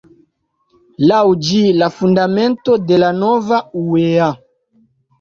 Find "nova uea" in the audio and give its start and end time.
3.23-4.35